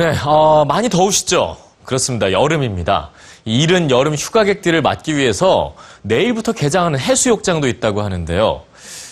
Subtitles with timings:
[0.00, 1.58] 네, 어, 많이 더우시죠?
[1.84, 2.32] 그렇습니다.
[2.32, 3.10] 여름입니다.
[3.44, 8.62] 이 이른 여름 휴가객들을 맞기 위해서 내일부터 개장하는 해수욕장도 있다고 하는데요.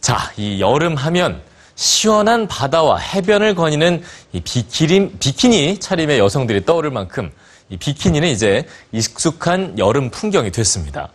[0.00, 1.40] 자, 이 여름 하면
[1.76, 7.30] 시원한 바다와 해변을 거니는 이 비키니, 비키니 차림의 여성들이 떠오를 만큼
[7.68, 11.10] 이 비키니는 이제 익숙한 여름 풍경이 됐습니다.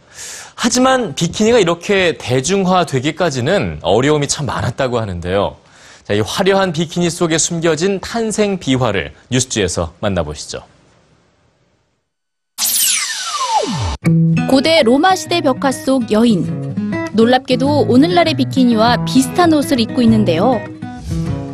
[0.55, 5.57] 하지만 비키니가 이렇게 대중화되기까지는 어려움이 참 많았다고 하는데요.
[6.07, 10.63] 자, 이 화려한 비키니 속에 숨겨진 탄생 비화를 뉴스지에서 만나보시죠.
[14.49, 16.73] 고대 로마 시대 벽화 속 여인.
[17.11, 20.61] 놀랍게도 오늘날의 비키니와 비슷한 옷을 입고 있는데요.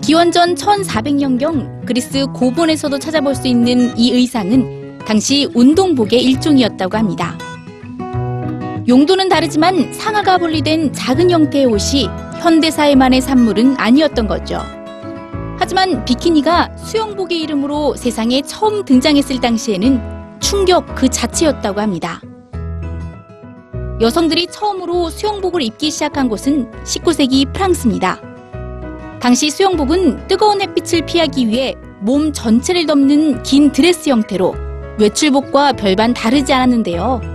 [0.04, 7.36] 기원전 1400년경 그리스 고본에서도 찾아볼 수 있는 이 의상은 당시 운동복의 일종이었다고 합니다.
[8.88, 12.08] 용도는 다르지만 상하가 분리된 작은 형태의 옷이
[12.44, 14.60] 현대사에만의 산물은 아니었던 거죠.
[15.58, 22.22] 하지만 비키니가 수영복의 이름으로 세상에 처음 등장했을 당시에는 충격 그 자체였다고 합니다.
[24.02, 28.20] 여성들이 처음으로 수영복을 입기 시작한 곳은 19세기 프랑스입니다.
[29.22, 34.54] 당시 수영복은 뜨거운 햇빛을 피하기 위해 몸 전체를 덮는 긴 드레스 형태로
[35.00, 37.33] 외출복과 별반 다르지 않았는데요.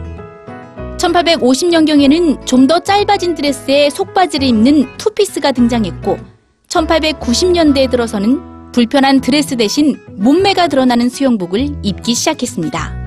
[0.99, 6.19] 1850년경에는 좀 더 짧아진 드레스에 속바지를 입는 투피스가 등장했고
[6.69, 12.99] 1890년대에 들어서는 불편한 드레스 대신 몸매가 드러나는 수영복을 입기 시작했습니다.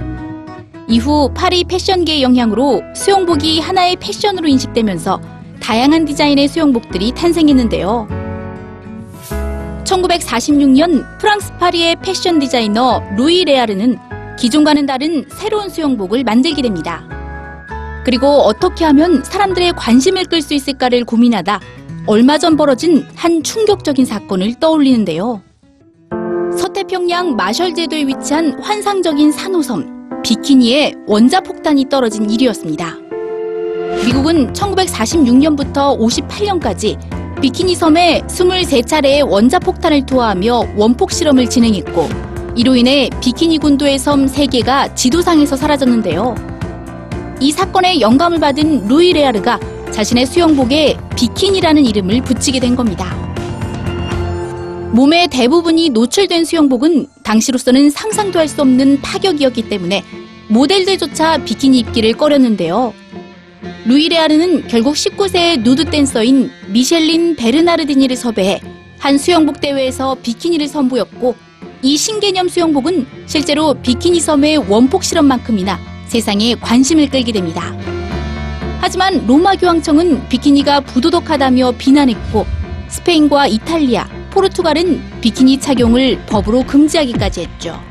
[0.87, 5.21] 이후 파리 패션계의 영향으로 수영복이 하나의 패션으로 인식되면서
[5.61, 8.07] 다양한 디자인의 수영복들이 탄생했는데요.
[9.83, 13.99] 1946년 프랑스 파리의 패션 디자이너 루이 레아르는
[14.39, 17.20] 기존과는 다른 새로운 수영복을 만들게 됩니다.
[18.03, 21.59] 그리고 어떻게 하면 사람들의 관심을 끌 수 있을까를 고민하다
[22.07, 25.41] 얼마 전 벌어진 한 충격적인 사건을 떠올리는데요.
[26.57, 32.97] 서태평양 마셜 제도에 위치한 환상적인 산호섬 비키니에 원자 폭탄이 떨어진 일이었습니다.
[34.05, 36.97] 미국은 1946년부터 58년까지
[37.41, 42.09] 비키니 섬에 23차례의 원자 폭탄을 투하하며 원폭 실험을 진행했고
[42.55, 46.50] 이로 인해 비키니 군도의 섬 3개가 지도상에서 사라졌는데요.
[47.41, 49.59] 이 사건에 영감을 받은 루이 레아르가
[49.91, 53.17] 자신의 수영복에 비키니라는 이름을 붙이게 된 겁니다.
[54.93, 60.03] 몸의 대부분이 노출된 수영복은 당시로서는 상상도 할 수 없는 파격이었기 때문에
[60.49, 62.93] 모델들조차 비키니 입기를 꺼렸는데요.
[63.85, 68.61] 루이 레아르는 결국 19세의 누드 댄서인 미셸린 베르나르디니를 섭외해
[68.99, 71.35] 한 수영복 대회에서 비키니를 선보였고
[71.81, 77.73] 이 신개념 수영복은 실제로 비키니 섬의 원폭 실험만큼이나 세상에 관심을 끌게 됩니다.
[78.81, 82.45] 하지만 로마 교황청은 비키니가 부도덕하다며 비난했고
[82.89, 87.81] 스페인과 이탈리아, 포르투갈은 비키니 착용을 법으로 금지하기까지 했죠.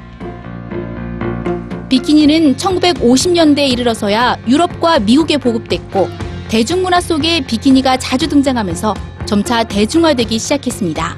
[1.89, 6.11] 비키니는 1950년대에 이르러서야 유럽과 미국에 보급됐고
[6.49, 8.95] 대중문화 속에 비키니가 자주 등장하면서
[9.25, 11.17] 점차 대중화되기 시작했습니다.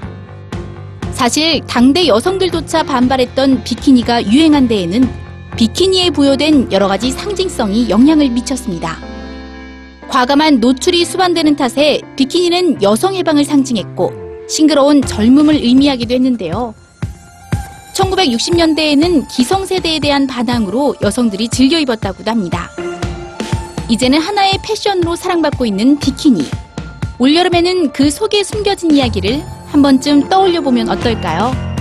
[1.10, 5.21] 사실 당대 여성들조차 반발했던 비키니가 유행한 데에는
[5.56, 8.98] 비키니에 부여된 여러 가지 상징성이 영향을 미쳤습니다.
[10.08, 14.12] 과감한 노출이 수반되는 탓에 비키니는 여성 해방을 상징했고
[14.48, 16.74] 싱그러운 젊음을 의미하기도 했는데요.
[17.94, 22.70] 1960년대에는 기성세대에 대한 반항으로 여성들이 즐겨 입었다고도 합니다.
[23.88, 26.44] 이제는 하나의 패션으로 사랑받고 있는 비키니.
[27.18, 31.71] 올여름에는 그 속에 숨겨진 이야기를 한 번쯤 떠올려 보면 어떨까요?